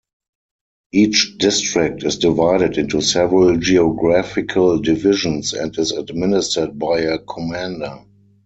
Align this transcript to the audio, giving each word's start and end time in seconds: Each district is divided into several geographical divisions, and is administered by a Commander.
Each 0.91 1.37
district 1.37 2.03
is 2.03 2.17
divided 2.17 2.75
into 2.79 3.01
several 3.01 3.55
geographical 3.57 4.79
divisions, 4.79 5.53
and 5.53 5.77
is 5.77 5.91
administered 5.91 6.79
by 6.79 7.01
a 7.01 7.19
Commander. 7.19 7.99